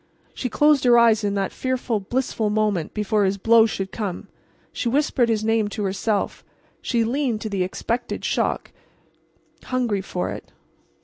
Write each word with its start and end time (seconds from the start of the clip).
She 0.33 0.49
closed 0.49 0.83
her 0.85 0.97
eyes 0.97 1.23
in 1.23 1.35
that 1.35 1.51
fearful, 1.51 1.99
blissful 1.99 2.49
moment 2.49 2.91
before 2.95 3.23
his 3.23 3.37
blow 3.37 3.67
should 3.67 3.91
come—she 3.91 4.89
whispered 4.89 5.29
his 5.29 5.43
name 5.45 5.67
to 5.67 5.83
herself—she 5.83 7.03
leaned 7.03 7.41
to 7.41 7.49
the 7.49 7.61
expected 7.61 8.25
shock, 8.25 8.71
hungry 9.65 10.01
for 10.01 10.31
it. 10.31 10.49